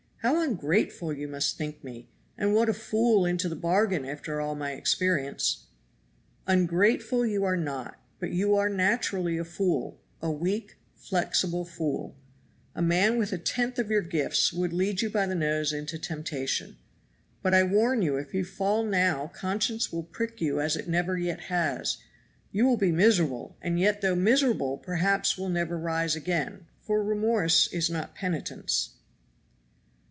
[0.23, 2.07] How ungrateful you must think me,
[2.37, 5.65] and what a fool into the bargain after all my experience!"
[6.45, 12.15] "Ungrateful you are not, but you are naturally a fool a weak, flexible fool.
[12.75, 15.97] A man with a tenth of your gifts would lead you by the nose into
[15.97, 16.77] temptation.
[17.41, 21.17] But I warn you if you fall now conscience will prick you as it never
[21.17, 21.97] yet has;
[22.51, 27.67] you will be miserable, and yet though miserable perhaps will never rise again, for remorse
[27.73, 28.97] is not penitence."